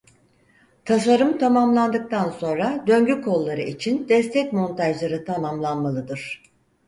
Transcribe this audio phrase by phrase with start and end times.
[0.85, 6.43] Tasarım tamamlandıktan sonra döngü kolları için destek montajları tamamlanmalıdır.